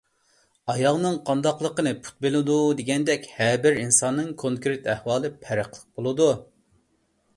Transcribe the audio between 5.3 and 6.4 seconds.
پەرقلىق بولىدۇ.